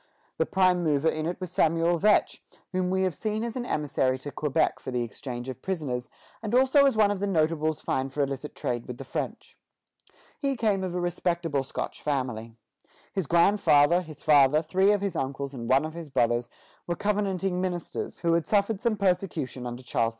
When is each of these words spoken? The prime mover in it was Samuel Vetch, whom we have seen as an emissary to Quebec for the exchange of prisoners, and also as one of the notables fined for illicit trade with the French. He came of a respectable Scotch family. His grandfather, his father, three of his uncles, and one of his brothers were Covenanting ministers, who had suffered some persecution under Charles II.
The 0.39 0.47
prime 0.47 0.83
mover 0.83 1.09
in 1.09 1.27
it 1.27 1.39
was 1.39 1.51
Samuel 1.51 1.99
Vetch, 1.99 2.41
whom 2.71 2.89
we 2.89 3.03
have 3.03 3.13
seen 3.13 3.43
as 3.43 3.55
an 3.55 3.67
emissary 3.67 4.17
to 4.17 4.31
Quebec 4.31 4.79
for 4.79 4.89
the 4.89 5.03
exchange 5.03 5.47
of 5.47 5.61
prisoners, 5.61 6.09
and 6.41 6.55
also 6.55 6.87
as 6.87 6.97
one 6.97 7.11
of 7.11 7.19
the 7.19 7.27
notables 7.27 7.81
fined 7.81 8.11
for 8.11 8.23
illicit 8.23 8.55
trade 8.55 8.87
with 8.87 8.97
the 8.97 9.03
French. 9.05 9.59
He 10.39 10.55
came 10.57 10.83
of 10.83 10.95
a 10.95 10.99
respectable 10.99 11.61
Scotch 11.61 12.01
family. 12.01 12.55
His 13.13 13.27
grandfather, 13.27 14.01
his 14.01 14.23
father, 14.23 14.63
three 14.63 14.91
of 14.91 15.01
his 15.01 15.15
uncles, 15.15 15.53
and 15.53 15.69
one 15.69 15.85
of 15.85 15.93
his 15.93 16.09
brothers 16.09 16.49
were 16.87 16.95
Covenanting 16.95 17.61
ministers, 17.61 18.21
who 18.21 18.33
had 18.33 18.47
suffered 18.47 18.81
some 18.81 18.97
persecution 18.97 19.67
under 19.67 19.83
Charles 19.83 20.07
II. 20.07 20.09